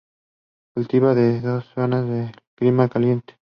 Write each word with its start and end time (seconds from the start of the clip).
Cultivada 0.73 1.13
se 1.13 1.21
da 1.21 1.27
en 1.37 1.45
otras 1.57 1.65
zonas 1.75 2.09
de 2.09 2.31
clima 2.57 2.89
caliente. 2.89 3.37